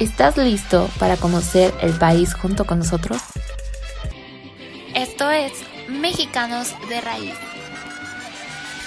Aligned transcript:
¿Estás 0.00 0.36
listo 0.36 0.88
para 0.98 1.16
conocer 1.16 1.72
el 1.80 1.96
país 1.96 2.34
junto 2.34 2.64
con 2.64 2.80
nosotros? 2.80 3.22
Esto 4.92 5.30
es 5.30 5.52
Mexicanos 5.88 6.74
de 6.88 7.00
Raíz. 7.00 7.34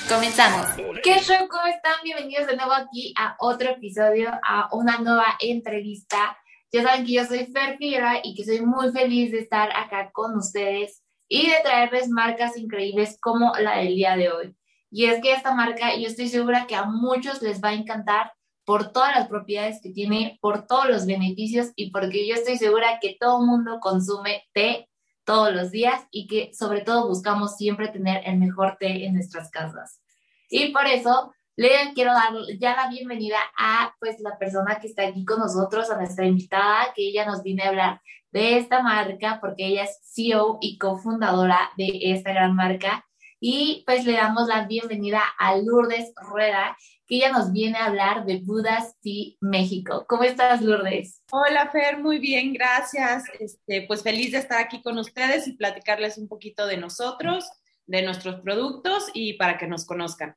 Comenzamos. 0.10 0.68
¿Qué 1.02 1.20
show? 1.20 1.48
¿Cómo 1.48 1.66
están? 1.68 1.94
Bienvenidos 2.04 2.48
de 2.48 2.58
nuevo 2.58 2.74
aquí 2.74 3.14
a 3.18 3.38
otro 3.40 3.70
episodio, 3.70 4.32
a 4.44 4.68
una 4.74 4.98
nueva 4.98 5.38
entrevista. 5.40 6.38
Ya 6.74 6.84
saben 6.84 7.06
que 7.06 7.14
yo 7.14 7.24
soy 7.24 7.46
Fer 7.46 7.78
Figueroa 7.78 8.20
y 8.22 8.36
que 8.36 8.44
soy 8.44 8.60
muy 8.66 8.92
feliz 8.92 9.32
de 9.32 9.40
estar 9.40 9.70
acá 9.78 10.12
con 10.12 10.36
ustedes 10.36 11.04
y 11.30 11.48
de 11.48 11.56
traerles 11.64 12.10
marcas 12.10 12.58
increíbles 12.58 13.18
como 13.22 13.54
la 13.62 13.78
del 13.78 13.96
día 13.96 14.18
de 14.18 14.30
hoy. 14.30 14.58
Y 14.92 15.06
es 15.06 15.22
que 15.22 15.32
esta 15.32 15.56
marca 15.56 15.96
yo 15.96 16.08
estoy 16.08 16.28
segura 16.28 16.68
que 16.68 16.76
a 16.76 16.84
muchos 16.84 17.42
les 17.42 17.64
va 17.64 17.70
a 17.70 17.76
encantar 17.76 18.34
por 18.68 18.92
todas 18.92 19.16
las 19.16 19.30
propiedades 19.30 19.80
que 19.82 19.92
tiene, 19.92 20.38
por 20.42 20.68
todos 20.68 20.90
los 20.90 21.06
beneficios 21.06 21.72
y 21.78 21.90
porque 21.90 22.28
yo 22.28 22.36
estoy 22.36 22.58
segura 22.58 23.00
que 23.00 23.16
todo 23.18 23.40
el 23.40 23.48
mundo 23.48 23.80
consume 23.80 24.44
té 24.52 24.90
todos 25.24 25.54
los 25.54 25.72
días 25.72 26.06
y 26.12 26.28
que 26.28 26.54
sobre 26.54 26.82
todo 26.82 27.08
buscamos 27.08 27.56
siempre 27.56 27.88
tener 27.88 28.24
el 28.26 28.38
mejor 28.38 28.76
té 28.78 29.06
en 29.06 29.14
nuestras 29.14 29.50
casas. 29.52 30.02
Y 30.50 30.74
por 30.74 30.86
eso 30.86 31.34
le 31.56 31.70
quiero 31.96 32.12
dar 32.12 32.34
ya 32.60 32.76
la 32.76 32.90
bienvenida 32.90 33.38
a 33.58 33.96
pues 34.02 34.20
la 34.20 34.38
persona 34.38 34.80
que 34.82 34.88
está 34.88 35.08
aquí 35.08 35.24
con 35.24 35.40
nosotros, 35.40 35.90
a 35.90 35.96
nuestra 35.96 36.26
invitada, 36.26 36.92
que 36.94 37.08
ella 37.08 37.26
nos 37.26 37.44
viene 37.44 37.64
a 37.64 37.70
hablar 37.70 38.02
de 38.34 38.58
esta 38.58 38.84
marca 38.84 39.38
porque 39.40 39.66
ella 39.66 39.86
es 39.86 39.98
CEO 40.14 40.58
y 40.60 40.78
cofundadora 40.78 41.72
de 41.78 42.00
esta 42.12 42.34
gran 42.34 42.54
marca. 42.54 43.06
Y 43.40 43.84
pues 43.86 44.04
le 44.04 44.12
damos 44.12 44.50
la 44.50 44.68
bienvenida 44.68 45.22
a 45.40 45.56
Lourdes 45.56 46.12
Rueda, 46.18 46.76
que 47.08 47.16
ella 47.16 47.32
nos 47.32 47.54
viene 47.54 47.78
a 47.78 47.86
hablar 47.86 48.26
de 48.26 48.42
Budas 48.44 48.96
Tea 49.02 49.36
México. 49.40 50.06
¿Cómo 50.10 50.24
estás, 50.24 50.62
Lourdes? 50.62 51.24
Hola, 51.32 51.70
Fer, 51.72 52.00
muy 52.00 52.20
bien, 52.20 52.54
gracias. 52.54 53.24
Este, 53.40 53.84
pues 53.88 54.04
feliz 54.04 54.34
de 54.34 54.40
estar 54.40 54.60
aquí 54.60 54.82
con 54.82 54.98
ustedes 54.98 55.48
y 55.48 55.54
platicarles 55.54 56.18
un 56.18 56.28
poquito 56.28 56.68
de 56.68 56.76
nosotros, 56.76 57.50
de 57.86 58.02
nuestros 58.02 58.42
productos 58.42 59.06
y 59.14 59.34
para 59.34 59.58
que 59.58 59.68
nos 59.68 59.86
conozcan. 59.86 60.36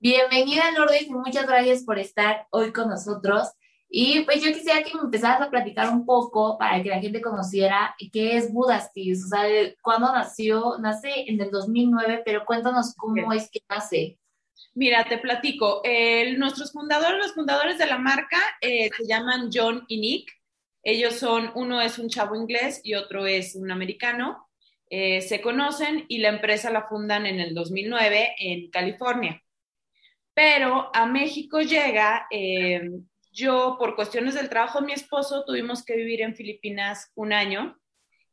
Bienvenida, 0.00 0.72
Lourdes, 0.76 1.02
y 1.02 1.10
muchas 1.10 1.46
gracias 1.46 1.84
por 1.84 2.00
estar 2.00 2.48
hoy 2.50 2.72
con 2.72 2.88
nosotros. 2.88 3.48
Y 3.88 4.20
pues 4.24 4.42
yo 4.42 4.52
quisiera 4.52 4.82
que 4.82 4.94
me 4.94 5.02
empezaras 5.02 5.40
a 5.40 5.50
platicar 5.50 5.92
un 5.92 6.04
poco 6.04 6.58
para 6.58 6.82
que 6.82 6.88
la 6.88 7.00
gente 7.00 7.20
conociera 7.20 7.94
qué 8.12 8.36
es 8.36 8.52
Budas 8.52 8.90
o 8.94 9.28
sea, 9.28 9.42
cuándo 9.82 10.12
nació, 10.12 10.78
nace 10.78 11.10
en 11.28 11.40
el 11.40 11.50
2009, 11.50 12.22
pero 12.24 12.44
cuéntanos 12.44 12.94
cómo 12.96 13.32
es 13.32 13.48
que 13.50 13.60
nace. 13.68 14.19
Mira, 14.74 15.04
te 15.04 15.18
platico. 15.18 15.82
nuestros 16.36 16.72
fundadores, 16.72 17.18
los 17.18 17.34
fundadores 17.34 17.78
de 17.78 17.86
la 17.86 17.98
marca, 17.98 18.38
eh, 18.60 18.88
se 18.96 19.06
llaman 19.06 19.50
John 19.52 19.84
y 19.88 19.98
Nick. 20.00 20.32
Ellos 20.82 21.14
son, 21.14 21.50
uno 21.54 21.80
es 21.80 21.98
un 21.98 22.08
chavo 22.08 22.36
inglés 22.36 22.80
y 22.84 22.94
otro 22.94 23.26
es 23.26 23.54
un 23.54 23.70
americano. 23.70 24.48
Eh, 24.88 25.20
se 25.20 25.40
conocen 25.40 26.04
y 26.08 26.18
la 26.18 26.30
empresa 26.30 26.70
la 26.70 26.88
fundan 26.88 27.26
en 27.26 27.40
el 27.40 27.54
2009 27.54 28.34
en 28.38 28.70
California. 28.70 29.42
Pero 30.34 30.90
a 30.94 31.06
México 31.06 31.60
llega, 31.60 32.26
eh, 32.30 32.90
yo 33.32 33.76
por 33.78 33.94
cuestiones 33.94 34.34
del 34.34 34.48
trabajo 34.48 34.80
de 34.80 34.86
mi 34.86 34.92
esposo 34.92 35.44
tuvimos 35.44 35.84
que 35.84 35.96
vivir 35.96 36.22
en 36.22 36.34
Filipinas 36.34 37.12
un 37.14 37.32
año 37.32 37.79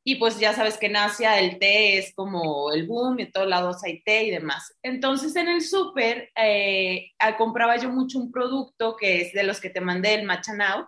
y 0.09 0.16
pues 0.16 0.40
ya 0.40 0.53
sabes 0.53 0.78
que 0.78 0.85
en 0.85 0.95
Asia 0.95 1.38
el 1.38 1.59
té 1.59 1.97
es 1.97 2.13
como 2.16 2.72
el 2.72 2.88
boom, 2.88 3.19
y 3.19 3.23
en 3.23 3.31
todos 3.34 3.45
lados 3.45 3.84
hay 3.84 4.01
té 4.03 4.23
y 4.23 4.31
demás. 4.31 4.73
Entonces 4.81 5.35
en 5.35 5.50
el 5.50 5.62
súper 5.62 6.31
eh, 6.34 7.12
compraba 7.38 7.75
yo 7.75 7.90
mucho 7.90 8.18
un 8.18 8.31
producto 8.31 8.95
que 8.95 9.19
es 9.19 9.34
de 9.34 9.44
los 9.44 9.59
que 9.59 9.69
te 9.69 9.81
mandé, 9.81 10.13
el 10.13 10.23
Matcha 10.23 10.53
Now, 10.53 10.88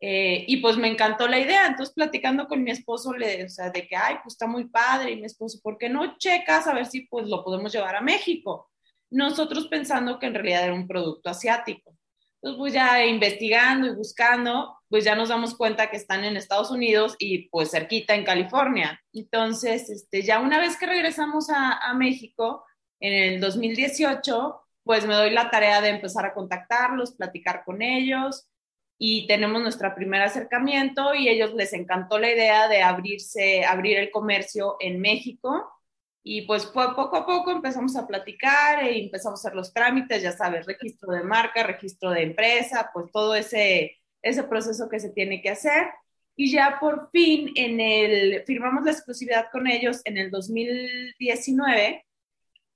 eh, 0.00 0.46
y 0.48 0.56
pues 0.62 0.78
me 0.78 0.88
encantó 0.88 1.28
la 1.28 1.40
idea. 1.40 1.66
Entonces 1.66 1.94
platicando 1.94 2.48
con 2.48 2.64
mi 2.64 2.70
esposo, 2.70 3.12
le, 3.12 3.44
o 3.44 3.48
sea, 3.50 3.68
de 3.68 3.86
que, 3.86 3.96
ay, 3.96 4.14
pues 4.22 4.32
está 4.32 4.46
muy 4.46 4.64
padre, 4.64 5.10
y 5.10 5.16
mi 5.16 5.26
esposo, 5.26 5.60
¿por 5.62 5.76
qué 5.76 5.90
no 5.90 6.16
checas 6.16 6.66
a 6.66 6.72
ver 6.72 6.86
si 6.86 7.02
pues 7.02 7.28
lo 7.28 7.44
podemos 7.44 7.70
llevar 7.70 7.96
a 7.96 8.00
México? 8.00 8.70
Nosotros 9.10 9.68
pensando 9.68 10.18
que 10.18 10.24
en 10.24 10.34
realidad 10.34 10.64
era 10.64 10.74
un 10.74 10.88
producto 10.88 11.28
asiático. 11.28 11.98
Pues 12.42 12.72
ya 12.72 13.06
investigando 13.06 13.86
y 13.86 13.94
buscando, 13.94 14.76
pues 14.88 15.04
ya 15.04 15.14
nos 15.14 15.28
damos 15.28 15.56
cuenta 15.56 15.90
que 15.90 15.96
están 15.96 16.24
en 16.24 16.36
Estados 16.36 16.70
Unidos 16.70 17.14
y 17.18 17.48
pues 17.48 17.70
cerquita 17.70 18.14
en 18.14 18.24
California. 18.24 19.00
Entonces, 19.12 19.88
este, 19.88 20.22
ya 20.22 20.40
una 20.40 20.58
vez 20.58 20.76
que 20.76 20.86
regresamos 20.86 21.50
a, 21.50 21.78
a 21.78 21.94
México, 21.94 22.64
en 23.02 23.34
el 23.34 23.40
2018, 23.40 24.60
pues 24.84 25.06
me 25.06 25.14
doy 25.14 25.30
la 25.30 25.50
tarea 25.50 25.80
de 25.80 25.90
empezar 25.90 26.24
a 26.24 26.34
contactarlos, 26.34 27.16
platicar 27.16 27.64
con 27.64 27.82
ellos 27.82 28.48
y 28.98 29.26
tenemos 29.26 29.60
nuestro 29.60 29.92
primer 29.94 30.22
acercamiento 30.22 31.14
y 31.14 31.28
ellos 31.28 31.52
les 31.54 31.72
encantó 31.72 32.18
la 32.20 32.30
idea 32.30 32.68
de 32.68 32.82
abrirse, 32.82 33.64
abrir 33.64 33.98
el 33.98 34.10
comercio 34.10 34.76
en 34.78 35.00
México 35.00 35.68
y 36.24 36.42
pues 36.42 36.66
poco 36.66 37.16
a 37.16 37.26
poco 37.26 37.50
empezamos 37.50 37.96
a 37.96 38.06
platicar 38.06 38.86
y 38.86 39.04
empezamos 39.04 39.40
a 39.44 39.48
hacer 39.48 39.56
los 39.56 39.72
trámites, 39.72 40.22
ya 40.22 40.32
sabes, 40.32 40.66
registro 40.66 41.12
de 41.12 41.24
marca, 41.24 41.64
registro 41.64 42.10
de 42.10 42.22
empresa, 42.22 42.90
pues 42.94 43.10
todo 43.10 43.34
ese, 43.34 43.98
ese 44.22 44.44
proceso 44.44 44.88
que 44.88 45.00
se 45.00 45.10
tiene 45.10 45.42
que 45.42 45.50
hacer. 45.50 45.88
Y 46.36 46.52
ya 46.52 46.78
por 46.80 47.10
fin 47.10 47.52
en 47.56 47.80
el, 47.80 48.44
firmamos 48.44 48.84
la 48.84 48.92
exclusividad 48.92 49.46
con 49.50 49.66
ellos 49.66 50.00
en 50.04 50.16
el 50.16 50.30
2019 50.30 52.06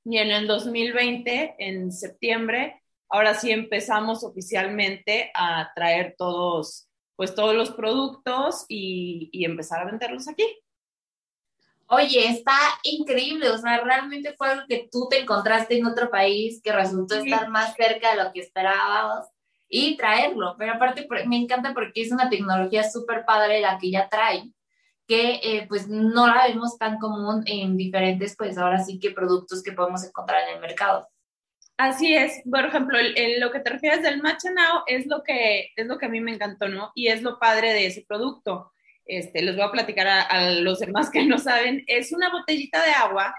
y 0.04 0.18
en 0.18 0.30
el 0.30 0.46
2020, 0.46 1.54
en 1.58 1.92
septiembre, 1.92 2.82
ahora 3.08 3.34
sí 3.34 3.50
empezamos 3.52 4.24
oficialmente 4.24 5.30
a 5.34 5.70
traer 5.74 6.16
todos, 6.18 6.88
pues 7.14 7.34
todos 7.34 7.54
los 7.54 7.70
productos 7.70 8.66
y, 8.68 9.30
y 9.32 9.44
empezar 9.44 9.80
a 9.80 9.86
venderlos 9.86 10.28
aquí. 10.28 10.44
Oye, 11.88 12.28
está 12.28 12.58
increíble, 12.82 13.48
o 13.50 13.58
sea, 13.58 13.80
realmente 13.80 14.34
fue 14.36 14.48
algo 14.48 14.66
que 14.69 14.88
tú 14.91 15.06
te 15.08 15.20
encontraste 15.20 15.78
en 15.78 15.86
otro 15.86 16.10
país 16.10 16.60
que 16.62 16.72
resultó 16.72 17.14
estar 17.14 17.48
más 17.48 17.74
cerca 17.74 18.10
de 18.10 18.24
lo 18.24 18.32
que 18.32 18.41
esperábamos 18.41 19.26
y 19.69 19.97
traerlo. 19.97 20.56
Pero 20.58 20.74
aparte 20.74 21.06
me 21.26 21.36
encanta 21.36 21.72
porque 21.74 22.02
es 22.02 22.10
una 22.10 22.28
tecnología 22.28 22.88
súper 22.91 23.24
padre 23.24 23.60
la 23.60 23.78
que 23.78 23.91
ya 23.92 24.08
trae, 24.08 24.50
que 25.06 25.41
eh, 25.42 25.66
pues 25.69 25.86
no 25.88 26.26
la 26.26 26.48
vemos 26.48 26.76
tan 26.76 26.98
común 26.98 27.44
en 27.47 27.76
diferentes, 27.76 28.34
pues 28.36 28.58
ahora 28.58 28.82
sí 28.82 28.98
que 28.98 29.12
productos 29.12 29.62
que 29.62 29.72
podemos 29.72 30.04
encontrar 30.04 30.42
en 30.48 30.56
el 30.56 30.60
mercado. 30.60 31.06
Así 31.76 32.16
es, 32.16 32.42
por 32.50 32.64
ejemplo, 32.64 32.98
en 32.98 33.38
lo 33.38 33.53
que 33.53 33.60
te 33.60 33.70
refieres 33.70 34.03
del 34.03 34.22
Matcha 34.22 34.50
Now 34.50 34.82
es 34.86 35.06
lo 35.06 35.22
que 35.22 35.72
es 35.76 35.86
lo 35.86 35.98
que 35.98 36.06
a 36.06 36.08
mí 36.08 36.20
me 36.20 36.32
encantó, 36.32 36.68
¿no? 36.68 36.91
Y 36.94 37.08
es 37.08 37.22
lo 37.22 37.38
padre 37.38 37.74
de 37.74 37.86
ese 37.86 38.04
producto 38.08 38.72
este, 39.06 39.42
les 39.42 39.56
voy 39.56 39.64
a 39.64 39.72
platicar 39.72 40.06
a, 40.06 40.50
los 40.52 40.80
demás 40.80 41.10
que 41.10 41.24
no 41.24 41.38
saben, 41.38 41.84
es 41.86 42.12
una 42.12 42.30
botellita 42.30 42.84
de 42.84 42.90
agua 42.90 43.34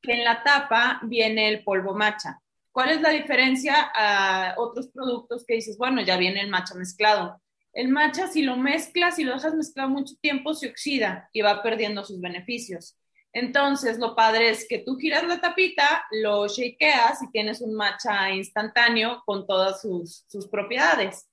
que 0.00 0.12
en 0.12 0.24
la 0.24 0.42
tapa 0.42 1.00
viene 1.04 1.48
el 1.48 1.62
polvo 1.62 1.94
matcha. 1.94 2.40
¿Cuál 2.72 2.90
es 2.90 3.00
la 3.00 3.10
diferencia 3.10 3.90
a 3.94 4.54
otros 4.56 4.88
productos 4.88 5.44
que 5.46 5.54
dices, 5.54 5.76
bueno, 5.78 6.00
ya 6.02 6.16
viene 6.16 6.40
el 6.40 6.48
matcha 6.48 6.74
mezclado? 6.74 7.40
El 7.72 7.88
matcha, 7.88 8.26
si 8.26 8.42
lo 8.42 8.56
mezclas, 8.56 9.16
si 9.16 9.24
lo 9.24 9.34
dejas 9.34 9.54
mezclado 9.54 9.88
mucho 9.88 10.14
tiempo, 10.20 10.54
se 10.54 10.68
oxida 10.68 11.28
y 11.32 11.42
va 11.42 11.62
perdiendo 11.62 12.04
sus 12.04 12.20
beneficios. 12.20 12.96
Entonces, 13.32 13.98
lo 13.98 14.14
padre 14.14 14.50
es 14.50 14.66
que 14.68 14.78
tú 14.78 14.96
giras 14.96 15.24
la 15.24 15.40
tapita, 15.40 16.04
lo 16.10 16.46
shakeas 16.48 17.22
y 17.22 17.30
tienes 17.30 17.62
un 17.62 17.74
matcha 17.74 18.30
instantáneo 18.30 19.22
con 19.24 19.46
todas 19.46 19.80
sus, 19.80 20.24
sus 20.28 20.48
propiedades. 20.48 21.28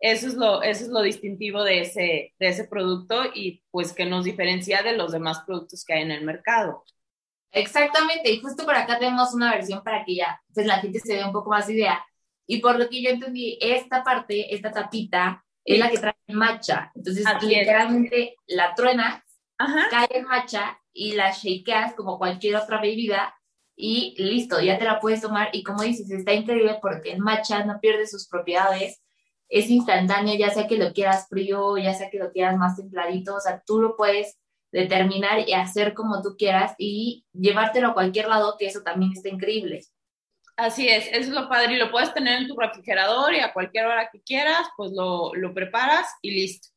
Eso 0.00 0.28
es 0.28 0.34
lo, 0.34 0.62
eso 0.62 0.84
es 0.84 0.90
lo 0.90 1.02
distintivo 1.02 1.64
de 1.64 1.80
ese, 1.80 2.34
de 2.38 2.48
ese 2.48 2.64
producto 2.64 3.22
y 3.34 3.64
pues 3.70 3.92
que 3.92 4.06
nos 4.06 4.24
diferencia 4.24 4.82
de 4.82 4.96
los 4.96 5.12
demás 5.12 5.40
productos 5.44 5.84
que 5.84 5.94
hay 5.94 6.02
en 6.02 6.12
el 6.12 6.24
mercado. 6.24 6.84
Exactamente, 7.50 8.30
y 8.30 8.40
justo 8.40 8.64
por 8.64 8.74
acá 8.74 8.98
tenemos 8.98 9.32
una 9.34 9.50
versión 9.52 9.82
para 9.82 10.04
que 10.04 10.16
ya 10.16 10.40
pues 10.54 10.66
la 10.66 10.78
gente 10.78 11.00
se 11.00 11.14
dé 11.14 11.24
un 11.24 11.32
poco 11.32 11.50
más 11.50 11.68
idea. 11.68 12.04
Y 12.46 12.60
por 12.60 12.78
lo 12.78 12.88
que 12.88 13.02
yo 13.02 13.10
entendí, 13.10 13.58
esta 13.60 14.02
parte, 14.04 14.54
esta 14.54 14.70
tapita, 14.70 15.44
es 15.64 15.78
la 15.78 15.90
que 15.90 15.98
trae 15.98 16.14
matcha. 16.28 16.90
Entonces, 16.94 17.26
literalmente 17.42 18.36
la 18.46 18.74
truenas, 18.74 19.22
cae 19.90 20.08
el 20.14 20.24
matcha 20.24 20.80
y 20.92 21.12
la 21.12 21.30
shakeas 21.30 21.94
como 21.94 22.18
cualquier 22.18 22.56
otra 22.56 22.80
bebida 22.80 23.34
y 23.76 24.14
listo, 24.18 24.60
ya 24.60 24.78
te 24.78 24.84
la 24.84 24.98
puedes 24.98 25.20
tomar. 25.20 25.50
Y 25.52 25.62
como 25.62 25.82
dices, 25.82 26.10
está 26.10 26.32
increíble 26.32 26.78
porque 26.80 27.12
el 27.12 27.20
matcha 27.20 27.64
no 27.64 27.78
pierde 27.80 28.06
sus 28.06 28.26
propiedades 28.28 29.02
es 29.48 29.70
instantáneo, 29.70 30.34
ya 30.34 30.50
sea 30.50 30.66
que 30.66 30.76
lo 30.76 30.92
quieras 30.92 31.26
frío, 31.28 31.76
ya 31.78 31.94
sea 31.94 32.10
que 32.10 32.18
lo 32.18 32.30
quieras 32.32 32.56
más 32.56 32.76
templadito, 32.76 33.34
o 33.34 33.40
sea, 33.40 33.62
tú 33.66 33.80
lo 33.80 33.96
puedes 33.96 34.38
determinar 34.70 35.48
y 35.48 35.54
hacer 35.54 35.94
como 35.94 36.22
tú 36.22 36.36
quieras 36.36 36.74
y 36.78 37.24
llevártelo 37.32 37.88
a 37.88 37.94
cualquier 37.94 38.28
lado, 38.28 38.56
que 38.58 38.66
eso 38.66 38.82
también 38.82 39.12
está 39.12 39.28
increíble. 39.28 39.80
Así 40.56 40.88
es, 40.88 41.06
eso 41.06 41.20
es 41.20 41.28
lo 41.28 41.48
padre 41.48 41.74
y 41.74 41.78
lo 41.78 41.90
puedes 41.90 42.12
tener 42.12 42.42
en 42.42 42.48
tu 42.48 42.56
refrigerador 42.56 43.32
y 43.32 43.40
a 43.40 43.52
cualquier 43.52 43.86
hora 43.86 44.10
que 44.12 44.20
quieras, 44.20 44.66
pues 44.76 44.90
lo, 44.92 45.32
lo 45.34 45.54
preparas 45.54 46.06
y 46.20 46.32
listo. 46.32 46.68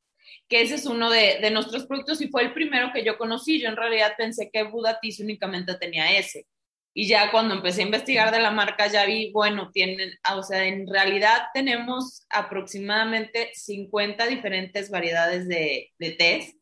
Que 0.47 0.62
ese 0.62 0.75
es 0.75 0.85
uno 0.85 1.09
de, 1.09 1.39
de, 1.41 1.50
nuestros 1.50 1.88
productos 1.88 2.21
y 2.21 2.27
fue 2.27 2.44
el 2.44 2.53
primero 2.53 2.91
que 2.94 3.03
yo 3.03 3.17
conocí. 3.17 3.59
Yo 3.59 3.69
en 3.69 3.77
realidad 3.77 4.13
pensé 4.17 4.51
que 4.51 4.63
Budatis 4.63 5.19
únicamente 5.19 5.74
tenía 5.75 6.15
ese. 6.17 6.45
Y 6.93 7.07
ya 7.07 7.31
cuando 7.31 7.55
empecé 7.55 7.81
a 7.81 7.85
investigar 7.85 8.31
de 8.31 8.41
la 8.41 8.51
marca 8.51 8.88
ya 8.88 9.05
vi, 9.05 9.31
bueno, 9.31 9.71
tienen, 9.71 10.11
o 10.35 10.43
sea, 10.43 10.65
en 10.65 10.88
realidad 10.88 11.43
tenemos 11.53 12.25
aproximadamente 12.29 13.51
50 13.53 14.27
diferentes 14.27 14.89
variedades 14.89 15.47
de, 15.47 15.91
de 15.97 16.11
test 16.11 16.61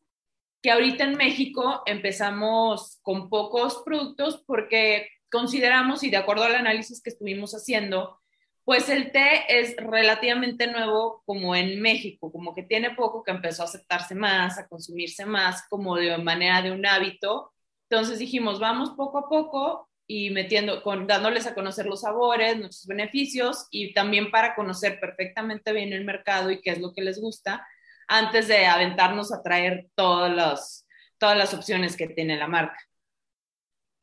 que 0.62 0.70
ahorita 0.70 1.04
en 1.04 1.16
México 1.16 1.82
empezamos 1.86 2.98
con 3.02 3.30
pocos 3.30 3.82
productos 3.84 4.42
porque 4.46 5.08
consideramos, 5.30 6.02
y 6.02 6.10
de 6.10 6.18
acuerdo 6.18 6.44
al 6.44 6.54
análisis 6.54 7.02
que 7.02 7.10
estuvimos 7.10 7.52
haciendo, 7.52 8.20
pues 8.64 8.88
el 8.88 9.10
té 9.10 9.44
es 9.48 9.74
relativamente 9.76 10.66
nuevo 10.66 11.22
como 11.24 11.56
en 11.56 11.80
México, 11.80 12.30
como 12.30 12.54
que 12.54 12.62
tiene 12.62 12.90
poco 12.94 13.22
que 13.22 13.30
empezó 13.30 13.62
a 13.62 13.66
aceptarse 13.66 14.14
más, 14.14 14.58
a 14.58 14.68
consumirse 14.68 15.24
más, 15.24 15.66
como 15.68 15.96
de 15.96 16.16
manera 16.18 16.62
de 16.62 16.72
un 16.72 16.84
hábito. 16.84 17.52
Entonces 17.88 18.18
dijimos, 18.18 18.60
vamos 18.60 18.90
poco 18.90 19.18
a 19.18 19.28
poco 19.28 19.89
y 20.12 20.30
metiendo, 20.30 20.82
con, 20.82 21.06
dándoles 21.06 21.46
a 21.46 21.54
conocer 21.54 21.86
los 21.86 22.00
sabores, 22.00 22.58
nuestros 22.58 22.88
beneficios 22.88 23.68
y 23.70 23.94
también 23.94 24.32
para 24.32 24.56
conocer 24.56 24.98
perfectamente 24.98 25.72
bien 25.72 25.92
el 25.92 26.04
mercado 26.04 26.50
y 26.50 26.60
qué 26.60 26.70
es 26.70 26.80
lo 26.80 26.92
que 26.92 27.02
les 27.02 27.20
gusta 27.20 27.64
antes 28.08 28.48
de 28.48 28.66
aventarnos 28.66 29.32
a 29.32 29.40
traer 29.40 29.86
todas 29.94 30.34
las 30.34 31.54
opciones 31.54 31.96
que 31.96 32.08
tiene 32.08 32.36
la 32.36 32.48
marca. 32.48 32.76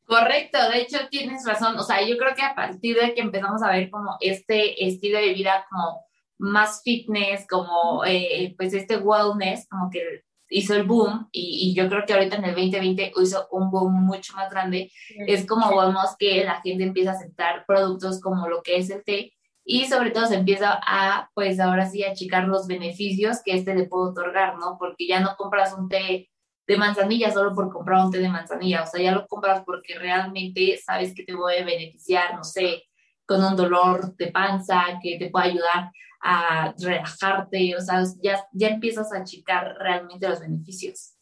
Correcto, 0.05 0.57
de 0.69 0.79
hecho 0.79 1.09
tienes 1.09 1.45
razón, 1.45 1.77
o 1.77 1.83
sea, 1.83 2.01
yo 2.01 2.17
creo 2.17 2.33
que 2.33 2.41
a 2.41 2.55
partir 2.55 2.97
de 2.97 3.13
que 3.13 3.19
empezamos 3.19 3.61
a 3.61 3.71
ver 3.71 3.89
como 3.89 4.15
este 4.21 4.87
estilo 4.87 5.19
de 5.19 5.33
vida 5.33 5.67
como 5.69 6.05
más 6.37 6.83
fitness, 6.85 7.45
como 7.49 8.05
eh, 8.05 8.55
pues 8.57 8.73
este 8.73 8.95
wellness, 8.95 9.67
como 9.69 9.89
que 9.89 10.23
hizo 10.49 10.75
el 10.75 10.83
boom 10.83 11.27
y, 11.31 11.73
yo 11.75 11.87
creo 11.89 12.05
que 12.05 12.13
ahorita 12.13 12.37
en 12.37 12.45
el 12.45 12.55
2020 12.55 13.13
hizo 13.21 13.47
un 13.51 13.69
boom 13.69 14.05
mucho 14.05 14.33
más 14.35 14.49
grande, 14.49 14.91
es 15.27 15.45
como 15.45 15.69
vemos 15.69 16.15
que 16.17 16.43
la 16.43 16.61
gente 16.61 16.83
empieza 16.83 17.11
a 17.11 17.13
aceptar 17.13 17.65
productos 17.65 18.21
como 18.21 18.47
lo 18.47 18.61
que 18.61 18.77
es 18.77 18.89
el 18.89 19.03
té 19.03 19.33
y 19.63 19.85
sobre 19.85 20.11
todo 20.11 20.25
se 20.27 20.35
empieza 20.35 20.79
a, 20.81 21.29
pues 21.33 21.59
ahora 21.59 21.89
sí, 21.89 22.03
achicar 22.03 22.47
los 22.47 22.67
beneficios 22.67 23.41
que 23.43 23.53
este 23.53 23.75
le 23.75 23.85
puede 23.85 24.11
otorgar, 24.11 24.57
¿no? 24.57 24.77
Porque 24.79 25.05
ya 25.07 25.19
no 25.19 25.35
compras 25.35 25.73
un 25.77 25.89
té 25.89 26.29
de 26.65 26.77
manzanilla 26.77 27.31
solo 27.31 27.53
por 27.53 27.71
comprar 27.71 28.05
un 28.05 28.11
té 28.11 28.19
de 28.19 28.29
manzanilla, 28.29 28.83
o 28.83 28.87
sea, 28.87 29.01
ya 29.01 29.11
lo 29.11 29.27
compras 29.27 29.63
porque 29.65 29.99
realmente 29.99 30.79
sabes 30.83 31.13
que 31.13 31.23
te 31.23 31.35
puede 31.35 31.63
beneficiar, 31.65 32.35
no 32.35 32.43
sé, 32.43 32.83
con 33.25 33.43
un 33.43 33.55
dolor 33.57 34.15
de 34.15 34.27
panza, 34.31 34.83
que 35.01 35.17
te 35.19 35.29
puede 35.29 35.47
ayudar 35.47 35.91
a 36.21 36.73
relajarte, 36.79 37.75
o 37.75 37.81
sea, 37.81 38.03
ya, 38.21 38.45
ya 38.51 38.69
empiezas 38.69 39.13
a 39.13 39.19
achicar 39.19 39.75
realmente 39.79 40.27
los 40.27 40.39
beneficios. 40.39 41.13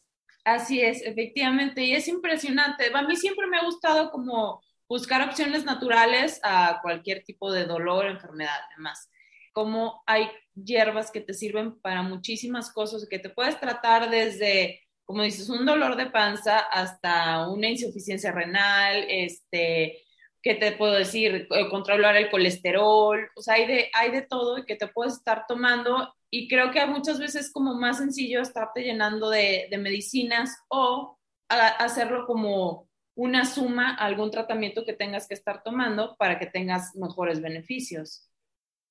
Así 0.44 0.82
es, 0.82 1.02
efectivamente, 1.02 1.84
y 1.84 1.94
es 1.94 2.08
impresionante. 2.08 2.92
A 2.94 3.02
mí 3.02 3.16
siempre 3.16 3.48
me 3.48 3.58
ha 3.58 3.64
gustado 3.64 4.12
como 4.12 4.62
buscar 4.88 5.28
opciones 5.28 5.66
naturales 5.66 6.40
a 6.44 6.80
cualquier 6.82 7.24
tipo 7.24 7.52
de 7.52 7.66
dolor, 7.66 8.06
enfermedad, 8.06 8.60
además. 8.72 9.10
Como 9.54 10.04
hay 10.06 10.30
hierbas 10.54 11.12
que 11.12 11.22
te 11.22 11.34
sirven 11.34 11.80
para 11.82 12.04
muchísimas 12.04 12.72
cosas, 12.72 13.08
que 13.10 13.20
te 13.20 13.30
puedes 13.30 13.60
tratar 13.60 14.10
desde, 14.10 14.82
como 15.04 15.24
dices, 15.24 15.50
un 15.50 15.66
dolor 15.66 15.96
de 15.96 16.12
panza 16.12 16.60
hasta 16.60 17.50
una 17.50 17.70
insuficiencia 17.70 18.32
renal, 18.32 19.06
este, 19.10 20.05
¿qué 20.46 20.54
te 20.54 20.74
puedo 20.74 20.94
decir? 20.94 21.48
Eh, 21.50 21.70
controlar 21.70 22.16
el 22.16 22.30
colesterol, 22.30 23.28
o 23.36 23.42
sea, 23.42 23.56
hay 23.56 23.66
de, 23.66 23.90
hay 23.94 24.12
de 24.12 24.22
todo 24.22 24.60
y 24.60 24.66
que 24.66 24.76
te 24.76 24.88
puedes 24.88 25.16
estar 25.16 25.46
tomando 25.48 26.14
y 26.30 26.48
creo 26.48 26.70
que 26.70 26.86
muchas 26.86 27.18
veces 27.18 27.48
es 27.48 27.52
como 27.52 27.74
más 27.74 27.98
sencillo 27.98 28.42
estarte 28.42 28.84
llenando 28.84 29.32
de, 29.32 29.68
de 29.72 29.78
medicinas 29.80 30.56
o 30.68 31.18
hacerlo 31.50 32.28
como 32.28 32.88
una 33.16 33.46
suma 33.46 33.96
a 33.96 34.06
algún 34.06 34.30
tratamiento 34.30 34.86
que 34.86 34.94
tengas 34.94 35.28
que 35.28 35.34
estar 35.34 35.64
tomando 35.64 36.16
para 36.18 36.38
que 36.38 36.46
tengas 36.46 36.96
mejores 36.96 37.42
beneficios. 37.42 38.30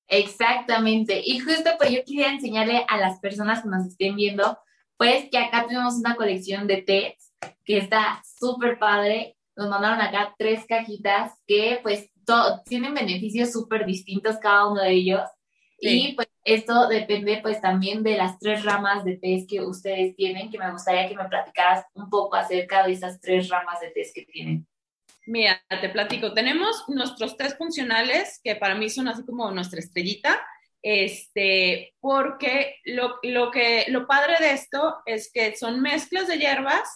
Exactamente. 0.07 1.21
Y 1.23 1.39
justo 1.39 1.69
pues 1.77 1.91
yo 1.91 2.03
quería 2.05 2.31
enseñarle 2.31 2.85
a 2.89 2.97
las 2.97 3.19
personas 3.19 3.63
que 3.63 3.69
nos 3.69 3.87
estén 3.87 4.17
viendo, 4.17 4.59
pues 4.97 5.29
que 5.31 5.37
acá 5.37 5.65
tenemos 5.67 5.95
una 5.95 6.15
colección 6.15 6.67
de 6.67 6.81
tés 6.81 7.33
que 7.63 7.77
está 7.77 8.21
súper 8.39 8.77
padre. 8.77 9.37
Nos 9.55 9.69
mandaron 9.69 10.01
acá 10.01 10.35
tres 10.37 10.65
cajitas 10.67 11.31
que 11.47 11.79
pues 11.81 12.09
tienen 12.65 12.93
beneficios 12.93 13.51
súper 13.51 13.85
distintos 13.85 14.37
cada 14.37 14.67
uno 14.67 14.81
de 14.81 14.91
ellos. 14.91 15.21
Y 15.79 16.13
pues 16.13 16.27
esto 16.43 16.87
depende 16.87 17.39
pues 17.41 17.61
también 17.61 18.01
de 18.01 18.17
las 18.17 18.39
tres 18.39 18.63
ramas 18.63 19.03
de 19.03 19.17
test 19.17 19.49
que 19.49 19.61
ustedes 19.61 20.15
tienen, 20.15 20.49
que 20.49 20.57
me 20.57 20.71
gustaría 20.71 21.07
que 21.07 21.15
me 21.15 21.27
platicaras 21.27 21.85
un 21.93 22.09
poco 22.09 22.35
acerca 22.35 22.85
de 22.85 22.93
esas 22.93 23.19
tres 23.19 23.49
ramas 23.49 23.79
de 23.81 23.91
test 23.91 24.15
que 24.15 24.25
tienen. 24.25 24.67
Mira, 25.27 25.61
te 25.81 25.89
platico. 25.89 26.33
Tenemos 26.33 26.83
nuestros 26.87 27.35
test 27.35 27.57
funcionales, 27.57 28.39
que 28.43 28.55
para 28.55 28.75
mí 28.75 28.89
son 28.89 29.07
así 29.07 29.25
como 29.25 29.51
nuestra 29.51 29.79
estrellita, 29.79 30.39
este, 30.81 31.95
porque 31.99 32.75
lo, 32.85 33.15
lo, 33.23 33.49
que, 33.51 33.85
lo 33.87 34.05
padre 34.05 34.35
de 34.39 34.51
esto 34.51 34.97
es 35.05 35.31
que 35.31 35.55
son 35.55 35.81
mezclas 35.81 36.27
de 36.27 36.37
hierbas, 36.37 36.87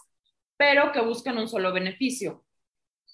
pero 0.57 0.91
que 0.91 1.01
buscan 1.01 1.38
un 1.38 1.47
solo 1.47 1.73
beneficio 1.73 2.45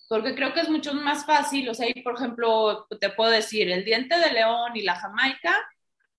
porque 0.08 0.36
creo 0.36 0.54
que 0.54 0.62
es 0.62 0.70
mucho 0.70 0.94
más 0.94 1.26
fácil, 1.26 1.68
o 1.70 1.74
sea, 1.74 1.88
por 2.04 2.16
ejemplo, 2.16 2.88
te 3.00 3.10
puedo 3.10 3.32
decir, 3.32 3.72
el 3.72 3.84
diente 3.84 4.18
de 4.18 4.32
león 4.32 4.76
y 4.76 4.82
la 4.84 4.96
jamaica 4.96 5.56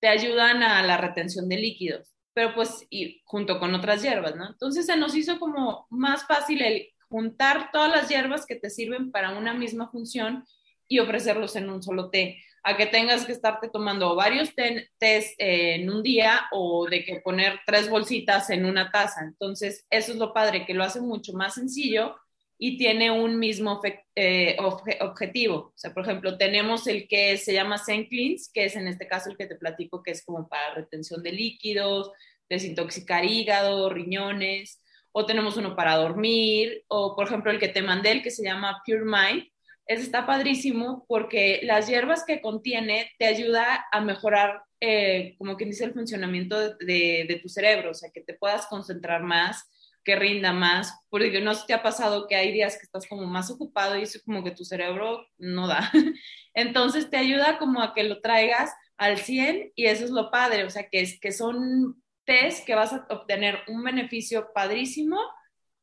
te 0.00 0.08
ayudan 0.08 0.62
a 0.62 0.82
la 0.82 0.96
retención 0.96 1.48
de 1.48 1.56
líquidos, 1.56 2.16
pero 2.34 2.54
pues 2.54 2.86
y 2.90 3.22
junto 3.24 3.58
con 3.58 3.74
otras 3.74 4.02
hierbas, 4.02 4.36
¿no? 4.36 4.48
Entonces 4.48 4.86
se 4.86 4.96
nos 4.96 5.14
hizo 5.14 5.38
como 5.38 5.86
más 5.90 6.26
fácil 6.26 6.62
el 6.62 6.88
juntar 7.08 7.70
todas 7.72 7.90
las 7.90 8.08
hierbas 8.08 8.46
que 8.46 8.56
te 8.56 8.70
sirven 8.70 9.10
para 9.12 9.36
una 9.36 9.54
misma 9.54 9.88
función 9.90 10.44
y 10.88 10.98
ofrecerlos 10.98 11.56
en 11.56 11.70
un 11.70 11.82
solo 11.82 12.10
té, 12.10 12.42
a 12.62 12.76
que 12.76 12.86
tengas 12.86 13.24
que 13.24 13.32
estarte 13.32 13.68
tomando 13.68 14.16
varios 14.16 14.52
tés 14.54 15.34
en 15.38 15.88
un 15.88 16.02
día 16.02 16.46
o 16.50 16.88
de 16.88 17.04
que 17.04 17.20
poner 17.20 17.60
tres 17.64 17.88
bolsitas 17.88 18.50
en 18.50 18.66
una 18.66 18.90
taza. 18.90 19.22
Entonces, 19.22 19.86
eso 19.90 20.12
es 20.12 20.18
lo 20.18 20.32
padre, 20.32 20.66
que 20.66 20.74
lo 20.74 20.82
hace 20.82 21.00
mucho 21.00 21.32
más 21.32 21.54
sencillo 21.54 22.16
y 22.58 22.78
tiene 22.78 23.10
un 23.10 23.38
mismo 23.38 23.80
eh, 24.14 24.56
objetivo. 25.00 25.56
O 25.56 25.72
sea, 25.74 25.92
por 25.92 26.04
ejemplo, 26.04 26.38
tenemos 26.38 26.86
el 26.86 27.06
que 27.06 27.36
se 27.36 27.52
llama 27.52 27.78
Zen 27.78 28.06
Cleans, 28.06 28.50
que 28.52 28.64
es 28.64 28.76
en 28.76 28.88
este 28.88 29.06
caso 29.06 29.30
el 29.30 29.36
que 29.36 29.46
te 29.46 29.56
platico, 29.56 30.02
que 30.02 30.12
es 30.12 30.24
como 30.24 30.48
para 30.48 30.74
retención 30.74 31.22
de 31.22 31.32
líquidos, 31.32 32.10
desintoxicar 32.48 33.24
hígado, 33.24 33.90
riñones, 33.90 34.82
o 35.12 35.26
tenemos 35.26 35.56
uno 35.56 35.76
para 35.76 35.96
dormir, 35.96 36.84
o 36.88 37.14
por 37.14 37.26
ejemplo 37.26 37.50
el 37.50 37.58
que 37.58 37.68
te 37.68 37.82
mandé, 37.82 38.12
el 38.12 38.22
que 38.22 38.30
se 38.30 38.44
llama 38.44 38.82
Pure 38.86 39.04
Mind. 39.04 39.44
Ese 39.86 40.02
está 40.02 40.26
padrísimo 40.26 41.04
porque 41.08 41.60
las 41.62 41.88
hierbas 41.88 42.24
que 42.24 42.40
contiene 42.40 43.12
te 43.18 43.26
ayuda 43.26 43.86
a 43.92 44.00
mejorar, 44.00 44.62
eh, 44.80 45.36
como 45.38 45.56
quien 45.56 45.70
dice, 45.70 45.84
el 45.84 45.92
funcionamiento 45.92 46.76
de, 46.76 47.26
de 47.28 47.40
tu 47.40 47.48
cerebro, 47.48 47.90
o 47.90 47.94
sea, 47.94 48.10
que 48.12 48.20
te 48.20 48.34
puedas 48.34 48.66
concentrar 48.66 49.22
más, 49.22 49.70
que 50.06 50.14
rinda 50.14 50.52
más, 50.52 51.00
porque 51.10 51.40
no 51.40 51.52
te 51.66 51.74
ha 51.74 51.82
pasado 51.82 52.28
que 52.28 52.36
hay 52.36 52.52
días 52.52 52.76
que 52.76 52.84
estás 52.84 53.08
como 53.08 53.26
más 53.26 53.50
ocupado 53.50 53.98
y 53.98 54.02
eso 54.02 54.20
como 54.24 54.44
que 54.44 54.52
tu 54.52 54.64
cerebro 54.64 55.26
no 55.36 55.66
da. 55.66 55.90
Entonces 56.54 57.10
te 57.10 57.16
ayuda 57.16 57.58
como 57.58 57.82
a 57.82 57.92
que 57.92 58.04
lo 58.04 58.20
traigas 58.20 58.72
al 58.96 59.18
100 59.18 59.72
y 59.74 59.86
eso 59.86 60.04
es 60.04 60.10
lo 60.10 60.30
padre, 60.30 60.62
o 60.62 60.70
sea, 60.70 60.88
que, 60.88 61.00
es, 61.00 61.18
que 61.18 61.32
son 61.32 62.00
test 62.24 62.64
que 62.64 62.76
vas 62.76 62.92
a 62.92 63.04
obtener 63.10 63.58
un 63.66 63.82
beneficio 63.82 64.52
padrísimo 64.54 65.20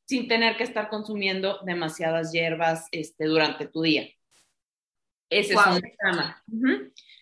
sin 0.06 0.30
tener 0.30 0.56
que 0.56 0.63
estar 0.63 0.88
consumiendo 0.88 1.60
demasiadas 1.65 2.32
hierbas 2.32 2.88
este, 2.94 3.25
durante 3.25 3.68
tu 3.68 3.82
día. 3.82 4.08
Ese 5.30 5.53
es 5.53 5.60
un 5.65 5.82
tema. 5.82 6.44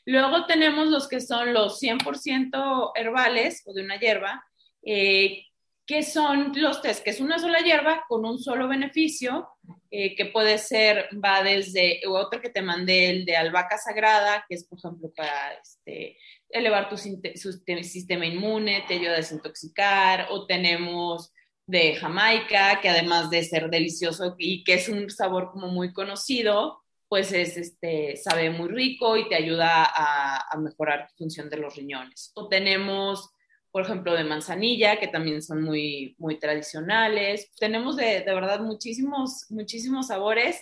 Luego 0.05 0.45
tenemos 0.45 0.87
los 0.89 1.07
que 1.07 1.19
son 1.19 1.51
los 1.51 1.81
100% 1.81 2.91
herbales 2.93 3.63
o 3.65 3.73
de 3.73 3.83
una 3.83 3.99
hierba, 3.99 4.43
eh, 4.83 5.45
que 5.91 6.03
son 6.03 6.53
los 6.55 6.81
test, 6.81 7.03
que 7.03 7.09
es 7.09 7.19
una 7.19 7.37
sola 7.37 7.59
hierba 7.59 8.05
con 8.07 8.23
un 8.23 8.39
solo 8.39 8.69
beneficio, 8.69 9.49
eh, 9.89 10.15
que 10.15 10.27
puede 10.27 10.57
ser, 10.57 11.09
va 11.21 11.43
desde 11.43 11.99
otro 12.07 12.39
que 12.39 12.49
te 12.49 12.61
mandé, 12.61 13.09
el 13.09 13.25
de 13.25 13.35
albahaca 13.35 13.77
sagrada, 13.77 14.45
que 14.47 14.55
es, 14.55 14.63
por 14.63 14.79
ejemplo, 14.79 15.11
para 15.13 15.51
este, 15.61 16.17
elevar 16.49 16.87
tu 16.87 16.95
sistema 16.95 18.25
inmune, 18.25 18.85
te 18.87 18.93
ayuda 18.93 19.11
a 19.11 19.17
desintoxicar, 19.17 20.27
o 20.29 20.45
tenemos 20.45 21.33
de 21.67 21.95
Jamaica, 21.95 22.79
que 22.81 22.87
además 22.87 23.29
de 23.29 23.43
ser 23.43 23.69
delicioso 23.69 24.35
y 24.37 24.63
que 24.63 24.75
es 24.75 24.87
un 24.87 25.09
sabor 25.09 25.51
como 25.51 25.67
muy 25.67 25.91
conocido, 25.91 26.83
pues 27.09 27.33
es, 27.33 27.57
este, 27.57 28.15
sabe 28.15 28.49
muy 28.49 28.69
rico 28.69 29.17
y 29.17 29.27
te 29.27 29.35
ayuda 29.35 29.83
a, 29.83 30.47
a 30.49 30.57
mejorar 30.57 31.09
tu 31.09 31.15
función 31.17 31.49
de 31.49 31.57
los 31.57 31.75
riñones. 31.75 32.31
O 32.35 32.47
tenemos 32.47 33.33
por 33.71 33.83
ejemplo, 33.83 34.13
de 34.13 34.23
manzanilla, 34.23 34.99
que 34.99 35.07
también 35.07 35.41
son 35.41 35.63
muy, 35.63 36.15
muy 36.17 36.39
tradicionales. 36.39 37.51
Tenemos 37.59 37.95
de, 37.97 38.21
de 38.21 38.33
verdad 38.33 38.59
muchísimos, 38.59 39.45
muchísimos 39.49 40.07
sabores 40.07 40.61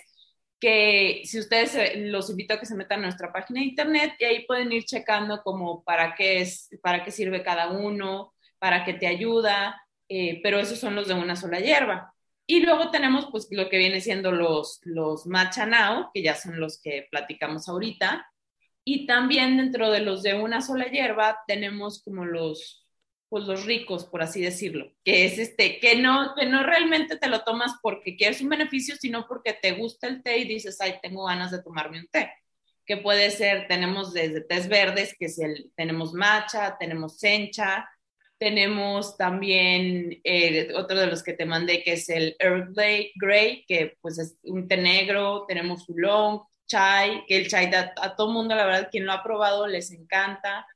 que 0.60 1.22
si 1.24 1.38
ustedes 1.38 1.96
los 1.96 2.28
invito 2.30 2.54
a 2.54 2.60
que 2.60 2.66
se 2.66 2.74
metan 2.74 3.00
a 3.00 3.04
nuestra 3.04 3.32
página 3.32 3.60
de 3.60 3.66
internet 3.66 4.14
y 4.18 4.24
ahí 4.24 4.46
pueden 4.46 4.70
ir 4.72 4.84
checando 4.84 5.42
como 5.42 5.82
para 5.82 6.14
qué 6.14 6.42
es, 6.42 6.68
para 6.82 7.02
qué 7.02 7.10
sirve 7.10 7.42
cada 7.42 7.70
uno, 7.70 8.34
para 8.58 8.84
qué 8.84 8.92
te 8.92 9.06
ayuda, 9.06 9.82
eh, 10.08 10.40
pero 10.42 10.58
esos 10.58 10.78
son 10.78 10.94
los 10.94 11.08
de 11.08 11.14
una 11.14 11.34
sola 11.34 11.60
hierba. 11.60 12.14
Y 12.46 12.60
luego 12.60 12.90
tenemos 12.90 13.28
pues 13.30 13.48
lo 13.50 13.68
que 13.68 13.78
viene 13.78 14.00
siendo 14.00 14.32
los, 14.32 14.80
los 14.82 15.26
matcha 15.26 15.66
now, 15.66 16.10
que 16.12 16.22
ya 16.22 16.34
son 16.34 16.60
los 16.60 16.80
que 16.82 17.08
platicamos 17.10 17.68
ahorita. 17.68 18.26
Y 18.84 19.06
también 19.06 19.56
dentro 19.56 19.90
de 19.90 20.00
los 20.00 20.22
de 20.22 20.34
una 20.34 20.60
sola 20.60 20.86
hierba 20.86 21.38
tenemos 21.46 22.02
como 22.02 22.24
los, 22.24 22.86
pues 23.30 23.44
los 23.44 23.64
ricos, 23.64 24.04
por 24.06 24.22
así 24.22 24.42
decirlo, 24.42 24.92
que 25.04 25.24
es 25.24 25.38
este, 25.38 25.78
que 25.78 25.96
no, 25.96 26.34
que 26.36 26.46
no 26.46 26.64
realmente 26.64 27.16
te 27.16 27.28
lo 27.28 27.42
tomas 27.42 27.74
porque 27.80 28.16
quieres 28.16 28.40
un 28.40 28.48
beneficio, 28.48 28.96
sino 28.96 29.26
porque 29.28 29.54
te 29.54 29.72
gusta 29.72 30.08
el 30.08 30.20
té 30.22 30.38
y 30.38 30.48
dices, 30.48 30.80
ay, 30.80 30.96
tengo 31.00 31.24
ganas 31.24 31.52
de 31.52 31.62
tomarme 31.62 32.00
un 32.00 32.08
té. 32.08 32.32
Que 32.84 32.96
puede 32.96 33.30
ser, 33.30 33.68
tenemos 33.68 34.12
desde 34.12 34.40
tés 34.40 34.68
verdes, 34.68 35.14
que 35.16 35.26
es 35.26 35.38
el, 35.38 35.70
tenemos 35.76 36.12
matcha, 36.12 36.76
tenemos 36.76 37.20
sencha, 37.20 37.88
tenemos 38.36 39.16
también 39.16 40.20
eh, 40.24 40.72
otro 40.74 40.98
de 40.98 41.06
los 41.06 41.22
que 41.22 41.34
te 41.34 41.46
mandé, 41.46 41.84
que 41.84 41.92
es 41.92 42.08
el 42.08 42.34
Earth 42.40 42.74
Grey, 43.14 43.64
que 43.68 43.96
pues 44.00 44.18
es 44.18 44.38
un 44.42 44.66
té 44.66 44.76
negro, 44.76 45.44
tenemos 45.46 45.88
oolong, 45.88 46.42
chai, 46.66 47.24
que 47.26 47.36
el 47.36 47.48
chai 47.48 47.72
a, 47.74 47.94
a 47.96 48.16
todo 48.16 48.32
mundo, 48.32 48.56
la 48.56 48.66
verdad, 48.66 48.88
quien 48.90 49.06
lo 49.06 49.12
ha 49.12 49.22
probado 49.22 49.68
les 49.68 49.92
encanta 49.92 50.66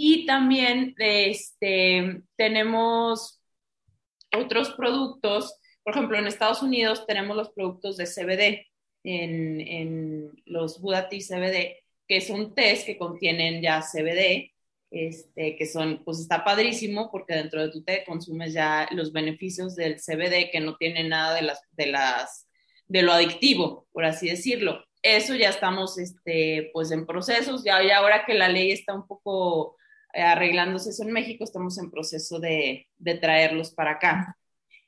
y 0.00 0.26
también 0.26 0.94
este, 0.98 2.22
tenemos 2.36 3.40
otros 4.36 4.70
productos, 4.70 5.58
por 5.82 5.94
ejemplo, 5.94 6.18
en 6.18 6.26
Estados 6.26 6.62
Unidos 6.62 7.06
tenemos 7.06 7.36
los 7.36 7.50
productos 7.50 7.96
de 7.96 8.06
CBD, 8.06 8.66
en, 9.04 9.60
en 9.60 10.42
los 10.46 10.80
Buddha 10.80 11.08
Tea 11.08 11.20
CBD, 11.20 11.76
que 12.06 12.20
son 12.20 12.54
tés 12.54 12.84
que 12.84 12.96
contienen 12.96 13.62
ya 13.62 13.82
CBD, 13.82 14.52
este, 14.90 15.56
que 15.56 15.66
son, 15.66 16.02
pues 16.04 16.18
está 16.20 16.44
padrísimo 16.44 17.10
porque 17.10 17.34
dentro 17.34 17.60
de 17.60 17.70
tu 17.70 17.82
té 17.82 18.04
consumes 18.06 18.52
ya 18.52 18.88
los 18.92 19.12
beneficios 19.12 19.74
del 19.74 19.96
CBD 19.96 20.50
que 20.50 20.60
no 20.60 20.76
tiene 20.76 21.08
nada 21.08 21.34
de 21.34 21.42
las, 21.42 21.60
de 21.72 21.86
las, 21.86 22.48
de 22.86 23.02
lo 23.02 23.12
adictivo, 23.12 23.86
por 23.92 24.04
así 24.04 24.28
decirlo. 24.28 24.84
Eso 25.02 25.34
ya 25.34 25.50
estamos, 25.50 25.98
este, 25.98 26.70
pues 26.72 26.90
en 26.90 27.06
procesos, 27.06 27.64
ya, 27.64 27.82
y 27.82 27.90
ahora 27.90 28.24
que 28.26 28.34
la 28.34 28.48
ley 28.48 28.72
está 28.72 28.94
un 28.94 29.06
poco 29.06 29.77
arreglándose 30.20 30.90
eso 30.90 31.02
en 31.02 31.12
México, 31.12 31.44
estamos 31.44 31.78
en 31.78 31.90
proceso 31.90 32.38
de, 32.38 32.88
de 32.98 33.14
traerlos 33.14 33.72
para 33.72 33.92
acá. 33.92 34.36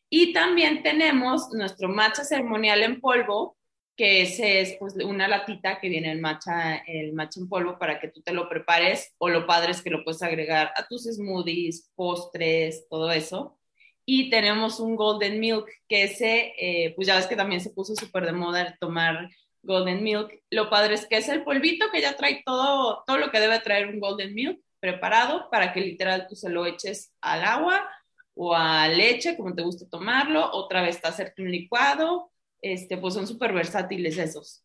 Y 0.09 0.33
también 0.33 0.83
tenemos 0.83 1.51
nuestro 1.53 1.89
matcha 1.89 2.25
ceremonial 2.25 2.83
en 2.83 3.01
polvo, 3.01 3.57
que 3.97 4.23
ese 4.23 4.61
es 4.61 4.77
pues, 4.79 4.95
una 4.97 5.29
latita 5.29 5.79
que 5.79 5.89
viene 5.89 6.11
el 6.11 6.21
matcha, 6.21 6.79
el 6.87 7.13
matcha 7.13 7.39
en 7.39 7.49
polvo 7.49 7.79
para 7.79 8.01
que 8.01 8.09
tú 8.09 8.21
te 8.23 8.33
lo 8.33 8.49
prepares 8.49 9.15
o 9.19 9.29
lo 9.29 9.47
padre 9.47 9.73
es 9.73 9.83
que 9.83 9.91
lo 9.91 10.03
puedes 10.03 10.23
agregar 10.23 10.73
a 10.75 10.87
tus 10.89 11.05
smoothies, 11.05 11.93
postres, 11.95 12.89
todo 12.89 13.13
eso. 13.13 13.59
Y 14.05 14.31
tenemos 14.31 14.81
un 14.81 14.97
golden 14.97 15.39
milk, 15.39 15.69
que 15.87 16.05
ese, 16.05 16.55
eh, 16.59 16.93
pues 16.97 17.07
ya 17.07 17.15
ves 17.15 17.27
que 17.27 17.37
también 17.37 17.61
se 17.61 17.71
puso 17.71 17.95
súper 17.95 18.27
de 18.27 18.33
moda 18.33 18.63
el 18.63 18.79
tomar 18.79 19.29
golden 19.63 20.03
milk. 20.03 20.33
Lo 20.51 20.71
padre 20.71 20.95
es 20.95 21.07
que 21.07 21.19
es 21.19 21.29
el 21.29 21.45
polvito 21.45 21.87
que 21.93 22.01
ya 22.01 22.17
trae 22.17 22.43
todo, 22.45 23.05
todo 23.07 23.19
lo 23.19 23.31
que 23.31 23.39
debe 23.39 23.61
traer 23.61 23.89
un 23.89 24.01
golden 24.01 24.35
milk 24.35 24.61
preparado 24.81 25.49
para 25.51 25.73
que 25.73 25.81
literal 25.81 26.27
tú 26.29 26.35
se 26.35 26.49
lo 26.51 26.67
eches 26.67 27.13
al 27.21 27.45
agua 27.45 27.89
o 28.35 28.55
a 28.55 28.89
leche, 28.89 29.37
como 29.37 29.55
te 29.55 29.63
guste 29.63 29.87
tomarlo, 29.87 30.51
otra 30.53 30.83
vez 30.83 31.05
hacerte 31.05 31.43
un 31.43 31.51
licuado, 31.51 32.33
este, 32.63 32.97
pues 32.97 33.15
son 33.15 33.27
súper 33.27 33.53
versátiles 33.53 34.17
esos. 34.19 34.65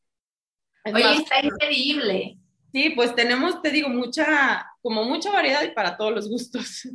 Oye, 0.86 1.16
está 1.16 1.44
increíble. 1.44 2.38
Sí, 2.72 2.92
pues 2.92 3.16
tenemos, 3.16 3.62
te 3.62 3.72
digo, 3.72 3.90
mucha, 3.90 4.66
como 4.82 5.04
mucha 5.04 5.32
variedad 5.32 5.64
y 5.64 5.72
para 5.72 5.98
todos 5.98 6.14
los 6.14 6.30
gustos. 6.30 6.88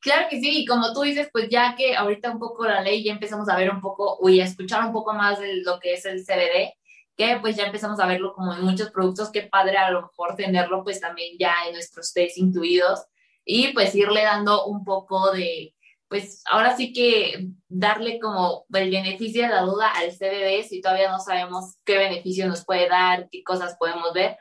Claro 0.00 0.28
que 0.30 0.40
sí, 0.40 0.60
y 0.60 0.66
como 0.66 0.92
tú 0.92 1.02
dices, 1.02 1.28
pues 1.32 1.48
ya 1.48 1.74
que 1.76 1.96
ahorita 1.96 2.30
un 2.30 2.38
poco 2.38 2.64
la 2.64 2.80
ley 2.80 3.02
ya 3.02 3.12
empezamos 3.12 3.48
a 3.48 3.56
ver 3.56 3.70
un 3.70 3.80
poco, 3.80 4.18
y 4.28 4.40
a 4.40 4.44
escuchar 4.44 4.86
un 4.86 4.92
poco 4.92 5.12
más 5.14 5.40
de 5.40 5.62
lo 5.62 5.80
que 5.80 5.94
es 5.94 6.04
el 6.04 6.24
CBD, 6.24 6.74
que 7.16 7.38
pues 7.40 7.56
ya 7.56 7.64
empezamos 7.64 7.98
a 8.00 8.06
verlo 8.06 8.34
como 8.34 8.54
en 8.54 8.62
muchos 8.62 8.90
productos, 8.90 9.30
qué 9.30 9.42
padre 9.42 9.78
a 9.78 9.90
lo 9.90 10.02
mejor 10.02 10.36
tenerlo 10.36 10.84
pues 10.84 11.00
también 11.00 11.36
ya 11.38 11.54
en 11.66 11.74
nuestros 11.74 12.12
test 12.12 12.38
intuidos 12.38 13.06
y 13.44 13.68
pues 13.72 13.94
irle 13.94 14.22
dando 14.22 14.66
un 14.66 14.84
poco 14.84 15.32
de, 15.32 15.74
pues 16.08 16.42
ahora 16.50 16.76
sí 16.76 16.92
que 16.92 17.48
darle 17.68 18.18
como 18.20 18.66
el 18.72 18.90
beneficio 18.90 19.42
de 19.42 19.48
la 19.48 19.62
duda 19.62 19.90
al 19.90 20.10
CBD 20.10 20.62
si 20.68 20.80
todavía 20.80 21.10
no 21.10 21.18
sabemos 21.18 21.76
qué 21.84 21.96
beneficio 21.96 22.46
nos 22.46 22.64
puede 22.64 22.88
dar, 22.88 23.28
qué 23.30 23.42
cosas 23.42 23.76
podemos 23.78 24.12
ver 24.12 24.36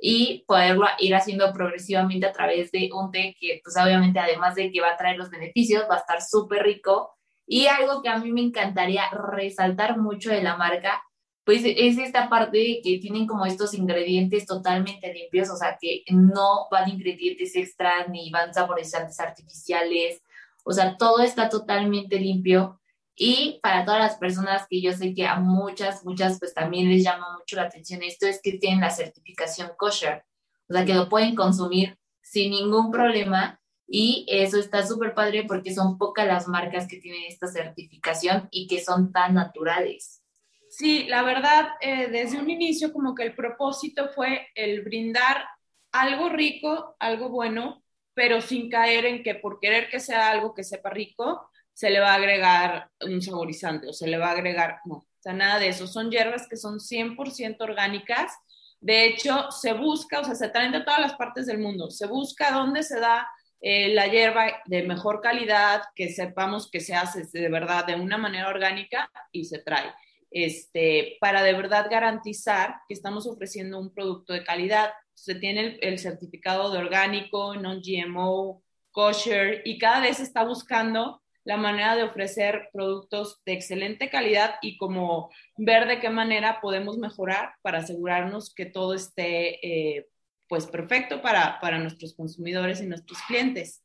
y 0.00 0.44
poderlo 0.46 0.86
ir 0.98 1.14
haciendo 1.14 1.52
progresivamente 1.52 2.26
a 2.26 2.32
través 2.32 2.70
de 2.70 2.90
un 2.92 3.10
té 3.10 3.36
que 3.38 3.60
pues 3.62 3.76
obviamente 3.76 4.18
además 4.18 4.54
de 4.54 4.72
que 4.72 4.80
va 4.80 4.92
a 4.92 4.96
traer 4.96 5.18
los 5.18 5.30
beneficios, 5.30 5.84
va 5.90 5.96
a 5.96 5.98
estar 5.98 6.22
súper 6.22 6.62
rico. 6.62 7.14
Y 7.46 7.66
algo 7.66 8.00
que 8.00 8.08
a 8.08 8.18
mí 8.18 8.32
me 8.32 8.40
encantaría 8.42 9.10
resaltar 9.10 9.98
mucho 9.98 10.30
de 10.30 10.42
la 10.42 10.56
marca 10.56 11.02
pues 11.44 11.62
es 11.64 11.98
esta 11.98 12.28
parte 12.28 12.80
que 12.82 12.98
tienen 12.98 13.26
como 13.26 13.46
estos 13.46 13.74
ingredientes 13.74 14.46
totalmente 14.46 15.12
limpios, 15.12 15.50
o 15.50 15.56
sea, 15.56 15.78
que 15.80 16.04
no 16.10 16.68
van 16.70 16.90
ingredientes 16.90 17.56
extra 17.56 18.06
ni 18.08 18.30
van 18.30 18.52
saborizantes 18.54 19.18
artificiales, 19.20 20.22
o 20.64 20.72
sea, 20.72 20.96
todo 20.96 21.20
está 21.20 21.48
totalmente 21.48 22.18
limpio. 22.18 22.80
Y 23.16 23.58
para 23.62 23.84
todas 23.84 24.00
las 24.00 24.16
personas 24.16 24.66
que 24.68 24.80
yo 24.80 24.92
sé 24.92 25.14
que 25.14 25.26
a 25.26 25.36
muchas, 25.40 26.04
muchas, 26.04 26.38
pues 26.38 26.54
también 26.54 26.88
les 26.88 27.02
llama 27.04 27.36
mucho 27.38 27.56
la 27.56 27.64
atención 27.64 28.02
esto, 28.02 28.26
es 28.26 28.40
que 28.42 28.52
tienen 28.52 28.80
la 28.80 28.90
certificación 28.90 29.72
kosher, 29.76 30.24
o 30.68 30.74
sea, 30.74 30.84
que 30.84 30.94
lo 30.94 31.08
pueden 31.08 31.34
consumir 31.34 31.98
sin 32.22 32.52
ningún 32.52 32.90
problema. 32.90 33.60
Y 33.92 34.24
eso 34.28 34.58
está 34.58 34.86
súper 34.86 35.14
padre 35.14 35.44
porque 35.48 35.74
son 35.74 35.98
pocas 35.98 36.26
las 36.26 36.46
marcas 36.46 36.86
que 36.86 36.98
tienen 36.98 37.24
esta 37.26 37.48
certificación 37.48 38.48
y 38.52 38.68
que 38.68 38.82
son 38.82 39.10
tan 39.10 39.34
naturales. 39.34 40.19
Sí, 40.70 41.04
la 41.08 41.24
verdad, 41.24 41.70
eh, 41.80 42.08
desde 42.10 42.38
un 42.38 42.48
inicio 42.48 42.92
como 42.92 43.12
que 43.12 43.24
el 43.24 43.34
propósito 43.34 44.08
fue 44.14 44.46
el 44.54 44.82
brindar 44.82 45.44
algo 45.90 46.28
rico, 46.28 46.94
algo 47.00 47.28
bueno, 47.28 47.82
pero 48.14 48.40
sin 48.40 48.70
caer 48.70 49.04
en 49.04 49.24
que 49.24 49.34
por 49.34 49.58
querer 49.58 49.88
que 49.88 49.98
sea 49.98 50.30
algo 50.30 50.54
que 50.54 50.62
sepa 50.62 50.90
rico, 50.90 51.50
se 51.72 51.90
le 51.90 51.98
va 51.98 52.12
a 52.12 52.14
agregar 52.14 52.88
un 53.00 53.20
saborizante 53.20 53.88
o 53.88 53.92
se 53.92 54.06
le 54.06 54.16
va 54.16 54.28
a 54.28 54.32
agregar, 54.32 54.78
no, 54.84 54.94
o 54.94 55.06
sea, 55.18 55.32
nada 55.32 55.58
de 55.58 55.68
eso. 55.68 55.88
Son 55.88 56.08
hierbas 56.08 56.46
que 56.48 56.56
son 56.56 56.78
100% 56.78 57.64
orgánicas. 57.64 58.32
De 58.80 59.06
hecho, 59.06 59.50
se 59.50 59.72
busca, 59.72 60.20
o 60.20 60.24
sea, 60.24 60.36
se 60.36 60.50
traen 60.50 60.70
de 60.70 60.84
todas 60.84 61.00
las 61.00 61.14
partes 61.14 61.46
del 61.46 61.58
mundo. 61.58 61.90
Se 61.90 62.06
busca 62.06 62.52
dónde 62.52 62.84
se 62.84 63.00
da 63.00 63.28
eh, 63.60 63.92
la 63.92 64.06
hierba 64.06 64.62
de 64.66 64.84
mejor 64.84 65.20
calidad, 65.20 65.82
que 65.96 66.10
sepamos 66.10 66.70
que 66.70 66.78
se 66.78 66.94
hace 66.94 67.24
de 67.32 67.48
verdad 67.48 67.86
de 67.86 67.96
una 67.96 68.18
manera 68.18 68.48
orgánica 68.48 69.10
y 69.32 69.46
se 69.46 69.58
trae 69.58 69.92
este, 70.30 71.16
para 71.20 71.42
de 71.42 71.52
verdad 71.52 71.88
garantizar 71.90 72.76
que 72.88 72.94
estamos 72.94 73.26
ofreciendo 73.26 73.78
un 73.78 73.92
producto 73.92 74.32
de 74.32 74.44
calidad. 74.44 74.90
Se 75.14 75.34
tiene 75.34 75.78
el, 75.80 75.98
certificado 75.98 76.72
de 76.72 76.78
orgánico, 76.78 77.54
non-GMO, 77.56 78.62
kosher, 78.90 79.62
y 79.64 79.78
cada 79.78 80.00
vez 80.00 80.20
está 80.20 80.44
buscando 80.44 81.22
la 81.44 81.56
manera 81.56 81.96
de 81.96 82.04
ofrecer 82.04 82.68
productos 82.72 83.40
de 83.44 83.54
excelente 83.54 84.10
calidad 84.10 84.56
y 84.62 84.76
como 84.76 85.30
ver 85.56 85.88
de 85.88 85.98
qué 85.98 86.10
manera 86.10 86.60
podemos 86.60 86.98
mejorar 86.98 87.54
para 87.62 87.78
asegurarnos 87.78 88.54
que 88.54 88.66
todo 88.66 88.94
esté 88.94 89.58
eh, 89.66 90.08
pues 90.48 90.66
perfecto 90.66 91.22
para, 91.22 91.58
para 91.60 91.78
nuestros 91.78 92.14
consumidores 92.14 92.80
y 92.80 92.86
nuestros 92.86 93.18
clientes. 93.26 93.82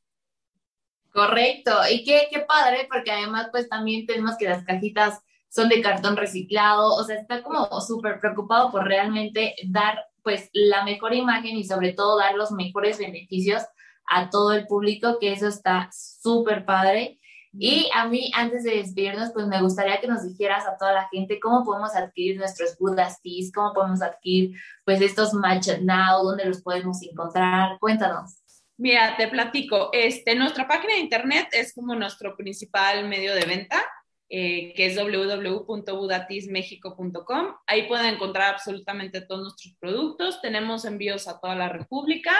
Correcto, 1.12 1.72
y 1.90 2.04
qué, 2.04 2.28
qué 2.30 2.42
padre, 2.42 2.88
porque 2.92 3.12
además 3.12 3.48
pues 3.50 3.70
también 3.70 4.06
tenemos 4.06 4.36
que 4.38 4.50
las 4.50 4.66
cajitas 4.66 5.22
son 5.56 5.70
de 5.70 5.82
cartón 5.82 6.18
reciclado, 6.18 6.94
o 6.94 7.04
sea, 7.06 7.16
está 7.16 7.42
como 7.42 7.66
súper 7.80 8.20
preocupado 8.20 8.72
por 8.72 8.84
realmente 8.84 9.56
dar 9.70 10.06
pues 10.22 10.50
la 10.52 10.84
mejor 10.84 11.14
imagen 11.14 11.56
y 11.56 11.64
sobre 11.64 11.94
todo 11.94 12.18
dar 12.18 12.36
los 12.36 12.52
mejores 12.52 12.98
beneficios 12.98 13.64
a 14.06 14.30
todo 14.30 14.52
el 14.52 14.68
público, 14.68 15.18
que 15.18 15.32
eso 15.32 15.48
está 15.48 15.90
súper 15.94 16.66
padre. 16.66 17.20
Y 17.58 17.90
a 17.94 18.06
mí, 18.06 18.32
antes 18.36 18.66
de 18.66 18.76
despedirnos, 18.76 19.32
pues 19.32 19.48
me 19.48 19.62
gustaría 19.62 20.02
que 20.02 20.08
nos 20.08 20.28
dijeras 20.28 20.68
a 20.68 20.76
toda 20.78 20.92
la 20.92 21.08
gente 21.08 21.40
cómo 21.40 21.64
podemos 21.64 21.96
adquirir 21.96 22.38
nuestros 22.38 22.78
Buddha 22.78 23.08
Teas, 23.24 23.50
cómo 23.54 23.72
podemos 23.72 24.02
adquirir 24.02 24.60
pues 24.84 25.00
estos 25.00 25.34
Matcha 25.34 25.78
Now, 25.80 26.22
dónde 26.22 26.44
los 26.44 26.62
podemos 26.62 27.02
encontrar. 27.02 27.80
Cuéntanos. 27.80 28.42
Mira, 28.76 29.16
te 29.16 29.30
platico. 29.30 29.90
Este, 29.94 30.36
nuestra 30.36 30.68
página 30.68 30.96
de 30.96 31.00
internet 31.00 31.48
es 31.54 31.74
como 31.74 31.96
nuestro 31.96 32.36
principal 32.36 33.08
medio 33.08 33.34
de 33.34 33.46
venta. 33.46 33.82
Eh, 34.28 34.74
que 34.76 34.88
es 34.88 34.96
www.budatismexico.com. 34.96 37.46
Ahí 37.68 37.88
pueden 37.88 38.16
encontrar 38.16 38.56
absolutamente 38.56 39.22
todos 39.22 39.42
nuestros 39.42 39.76
productos. 39.80 40.42
Tenemos 40.42 40.84
envíos 40.86 41.28
a 41.28 41.40
toda 41.40 41.54
la 41.56 41.70
República 41.70 42.34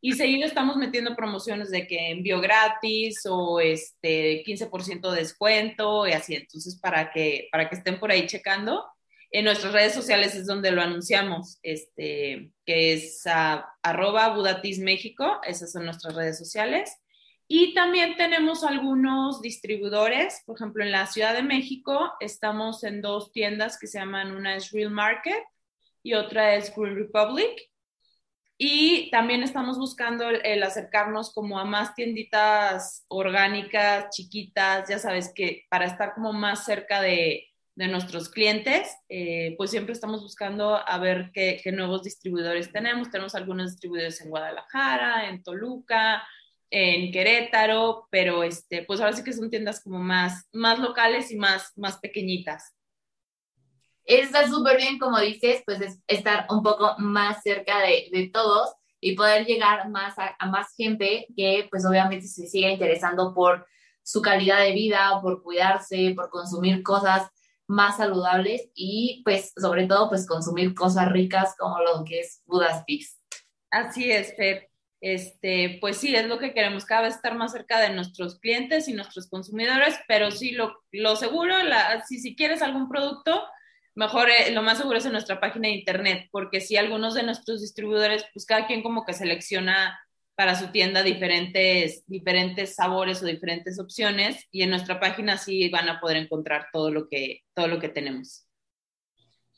y 0.00 0.12
seguido 0.12 0.46
estamos 0.46 0.76
metiendo 0.76 1.14
promociones 1.14 1.70
de 1.70 1.86
que 1.86 2.10
envío 2.10 2.40
gratis 2.40 3.26
o 3.28 3.60
este 3.60 4.42
15% 4.44 5.10
de 5.10 5.18
descuento 5.18 6.06
y 6.06 6.12
así. 6.12 6.36
Entonces, 6.36 6.80
para 6.80 7.10
que, 7.10 7.48
para 7.52 7.68
que 7.68 7.76
estén 7.76 8.00
por 8.00 8.10
ahí 8.10 8.26
checando. 8.26 8.82
En 9.30 9.44
nuestras 9.44 9.72
redes 9.72 9.92
sociales 9.92 10.34
es 10.34 10.46
donde 10.46 10.70
lo 10.70 10.80
anunciamos, 10.80 11.58
este, 11.62 12.52
que 12.64 12.94
es 12.94 13.22
uh, 13.26 13.60
arroba 13.82 14.34
Budatis 14.34 14.78
México, 14.78 15.40
esas 15.46 15.72
son 15.72 15.84
nuestras 15.84 16.14
redes 16.14 16.38
sociales. 16.38 16.90
Y 17.48 17.74
también 17.74 18.16
tenemos 18.16 18.64
algunos 18.64 19.40
distribuidores, 19.40 20.42
por 20.46 20.56
ejemplo, 20.56 20.82
en 20.82 20.90
la 20.90 21.06
Ciudad 21.06 21.32
de 21.32 21.44
México 21.44 22.12
estamos 22.18 22.82
en 22.82 23.00
dos 23.00 23.30
tiendas 23.30 23.78
que 23.78 23.86
se 23.86 23.98
llaman, 23.98 24.34
una 24.34 24.56
es 24.56 24.72
Real 24.72 24.90
Market 24.90 25.44
y 26.02 26.14
otra 26.14 26.56
es 26.56 26.74
Green 26.74 26.96
Republic. 26.96 27.70
Y 28.58 29.10
también 29.10 29.42
estamos 29.42 29.78
buscando 29.78 30.28
el, 30.30 30.62
acercarnos 30.62 31.32
como 31.32 31.60
a 31.60 31.64
más 31.64 31.94
tienditas 31.94 33.04
orgánicas, 33.08 34.08
chiquitas, 34.10 34.88
ya 34.88 34.98
sabes 34.98 35.32
que 35.32 35.66
para 35.68 35.84
estar 35.84 36.14
como 36.14 36.32
más 36.32 36.64
cerca 36.64 37.00
de, 37.02 37.48
de 37.74 37.86
nuestros 37.86 38.30
clientes, 38.30 38.96
eh, 39.08 39.54
pues 39.58 39.70
siempre 39.70 39.92
estamos 39.92 40.22
buscando 40.22 40.74
a 40.74 40.98
ver 40.98 41.30
qué, 41.34 41.60
qué, 41.62 41.70
nuevos 41.70 42.02
distribuidores 42.02 42.72
tenemos. 42.72 43.10
Tenemos 43.10 43.34
algunos 43.34 43.72
distribuidores 43.72 44.20
en 44.22 44.30
Guadalajara, 44.30 45.28
en 45.28 45.42
Toluca, 45.42 46.26
en 46.70 47.12
Querétaro, 47.12 48.08
pero 48.10 48.42
este, 48.42 48.82
pues 48.82 49.00
ahora 49.00 49.12
sí 49.12 49.22
que 49.22 49.32
son 49.32 49.50
tiendas 49.50 49.82
como 49.82 49.98
más, 49.98 50.48
más 50.52 50.78
locales 50.78 51.30
y 51.30 51.36
más, 51.36 51.72
más 51.76 51.98
pequeñitas. 51.98 52.74
Está 54.04 54.46
súper 54.48 54.76
bien, 54.76 54.98
como 54.98 55.18
dices, 55.18 55.62
pues 55.66 55.80
es 55.80 56.00
estar 56.06 56.46
un 56.50 56.62
poco 56.62 56.94
más 56.98 57.42
cerca 57.42 57.80
de, 57.80 58.08
de 58.12 58.28
todos 58.28 58.72
y 59.00 59.16
poder 59.16 59.46
llegar 59.46 59.88
más 59.90 60.18
a, 60.18 60.36
a, 60.38 60.46
más 60.46 60.74
gente 60.76 61.26
que 61.36 61.66
pues 61.70 61.84
obviamente 61.84 62.26
se 62.26 62.46
siga 62.46 62.70
interesando 62.70 63.34
por 63.34 63.66
su 64.02 64.22
calidad 64.22 64.60
de 64.60 64.72
vida, 64.72 65.18
por 65.20 65.42
cuidarse, 65.42 66.12
por 66.14 66.30
consumir 66.30 66.82
cosas 66.82 67.28
más 67.66 67.96
saludables 67.96 68.70
y 68.74 69.22
pues 69.24 69.52
sobre 69.56 69.86
todo 69.86 70.08
pues 70.08 70.26
consumir 70.26 70.74
cosas 70.74 71.10
ricas 71.10 71.54
como 71.58 71.80
lo 71.80 72.04
que 72.04 72.20
es 72.20 72.42
Buddha's 72.46 72.84
Peace. 72.86 73.16
Así 73.70 74.10
es, 74.10 74.34
Fer. 74.36 74.65
Este, 75.00 75.78
pues 75.80 75.98
sí, 75.98 76.14
es 76.14 76.26
lo 76.26 76.38
que 76.38 76.54
queremos, 76.54 76.84
cada 76.84 77.02
vez 77.02 77.16
estar 77.16 77.34
más 77.34 77.52
cerca 77.52 77.78
de 77.80 77.90
nuestros 77.90 78.38
clientes 78.38 78.88
y 78.88 78.94
nuestros 78.94 79.28
consumidores, 79.28 79.98
pero 80.08 80.30
sí, 80.30 80.52
lo, 80.52 80.82
lo 80.90 81.16
seguro, 81.16 81.62
la, 81.62 82.04
si, 82.06 82.18
si 82.18 82.34
quieres 82.34 82.62
algún 82.62 82.88
producto, 82.88 83.44
mejor 83.94 84.30
eh, 84.30 84.52
lo 84.52 84.62
más 84.62 84.78
seguro 84.78 84.98
es 84.98 85.06
en 85.06 85.12
nuestra 85.12 85.40
página 85.40 85.68
de 85.68 85.74
internet, 85.74 86.28
porque 86.30 86.60
si 86.60 86.76
algunos 86.76 87.14
de 87.14 87.24
nuestros 87.24 87.60
distribuidores, 87.60 88.24
pues 88.32 88.46
cada 88.46 88.66
quien 88.66 88.82
como 88.82 89.04
que 89.04 89.12
selecciona 89.12 89.98
para 90.36 90.54
su 90.54 90.68
tienda 90.68 91.02
diferentes, 91.02 92.04
diferentes 92.06 92.74
sabores 92.74 93.22
o 93.22 93.26
diferentes 93.26 93.80
opciones 93.80 94.46
y 94.50 94.62
en 94.62 94.70
nuestra 94.70 95.00
página 95.00 95.38
sí 95.38 95.70
van 95.70 95.88
a 95.88 95.98
poder 95.98 96.18
encontrar 96.18 96.68
todo 96.72 96.90
lo 96.90 97.08
que, 97.08 97.42
todo 97.54 97.68
lo 97.68 97.80
que 97.80 97.88
tenemos. 97.88 98.45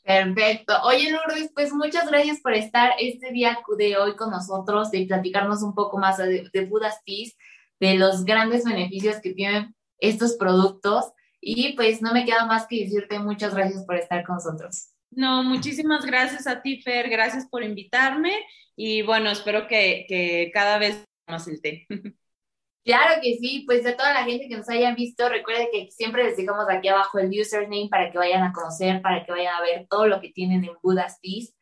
Perfecto. 0.03 0.73
Oye, 0.83 1.11
Lourdes, 1.11 1.51
pues 1.53 1.71
muchas 1.73 2.07
gracias 2.09 2.39
por 2.41 2.53
estar 2.53 2.93
este 2.99 3.31
día 3.31 3.59
de 3.77 3.97
hoy 3.97 4.15
con 4.15 4.31
nosotros, 4.31 4.91
de 4.91 5.05
platicarnos 5.05 5.61
un 5.61 5.75
poco 5.75 5.97
más 5.97 6.17
de, 6.17 6.49
de 6.51 6.65
Budas 6.65 6.99
Peace, 7.05 7.35
de 7.79 7.95
los 7.95 8.25
grandes 8.25 8.63
beneficios 8.63 9.17
que 9.21 9.33
tienen 9.33 9.75
estos 9.99 10.35
productos. 10.35 11.11
Y 11.41 11.73
pues 11.73 12.01
no 12.01 12.13
me 12.13 12.25
queda 12.25 12.45
más 12.45 12.67
que 12.67 12.83
decirte 12.83 13.19
muchas 13.19 13.53
gracias 13.55 13.85
por 13.85 13.95
estar 13.95 14.25
con 14.25 14.35
nosotros. 14.35 14.89
No, 15.11 15.43
muchísimas 15.43 16.05
gracias 16.05 16.47
a 16.47 16.61
ti, 16.61 16.81
Fer, 16.81 17.09
gracias 17.09 17.47
por 17.47 17.63
invitarme 17.63 18.33
y 18.75 19.01
bueno, 19.01 19.29
espero 19.29 19.67
que, 19.67 20.05
que 20.07 20.51
cada 20.53 20.77
vez 20.77 21.03
más 21.27 21.47
el 21.47 21.61
té. 21.61 21.87
Claro 22.83 23.21
que 23.21 23.37
sí, 23.39 23.63
pues 23.67 23.83
de 23.83 23.93
toda 23.93 24.13
la 24.13 24.23
gente 24.23 24.47
que 24.47 24.57
nos 24.57 24.69
hayan 24.69 24.95
visto, 24.95 25.27
recuerden 25.27 25.67
que 25.71 25.91
siempre 25.91 26.23
les 26.23 26.37
dejamos 26.37 26.65
aquí 26.69 26.87
abajo 26.87 27.19
el 27.19 27.29
username 27.29 27.89
para 27.89 28.11
que 28.11 28.17
vayan 28.17 28.43
a 28.43 28.53
conocer, 28.53 29.01
para 29.01 29.25
que 29.25 29.31
vayan 29.31 29.53
a 29.55 29.61
ver 29.61 29.85
todo 29.89 30.07
lo 30.07 30.21
que 30.21 30.29
tienen 30.29 30.63
en 30.63 30.71
Budas 30.81 31.19
Peace. 31.21 31.53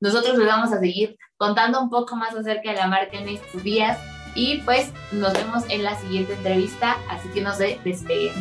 Nosotros 0.00 0.36
les 0.36 0.46
vamos 0.46 0.72
a 0.72 0.80
seguir 0.80 1.16
contando 1.36 1.80
un 1.80 1.90
poco 1.90 2.16
más 2.16 2.34
acerca 2.34 2.70
de 2.70 2.76
la 2.76 2.88
marca 2.88 3.18
en 3.18 3.28
estos 3.28 3.62
días 3.62 3.98
y 4.34 4.58
pues 4.62 4.92
nos 5.12 5.32
vemos 5.32 5.64
en 5.70 5.84
la 5.84 5.94
siguiente 5.94 6.34
entrevista, 6.34 6.98
así 7.08 7.28
que 7.30 7.40
no 7.40 7.54
se 7.54 7.78
despeguen. 7.84 8.34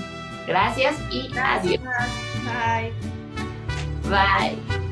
Gracias 0.48 0.96
y 1.12 1.32
adiós. 1.38 1.80
Bye. 2.44 2.92
Bye. 4.10 4.83